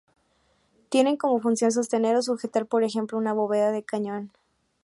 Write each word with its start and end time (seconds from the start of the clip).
Tienen 0.89 1.15
como 1.15 1.39
función 1.39 1.71
sostener 1.71 2.15
o 2.15 2.23
sujetar, 2.23 2.65
por 2.65 2.83
ejemplo, 2.83 3.19
una 3.19 3.33
bóveda 3.33 3.71
de 3.71 3.83
cañón 3.83 4.31